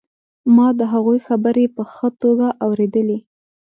ما 0.55 0.67
د 0.79 0.81
هغوی 0.93 1.19
خبرې 1.27 1.65
په 1.75 1.83
ښه 1.93 2.07
توګه 2.21 2.47
اورېدلې 2.65 3.19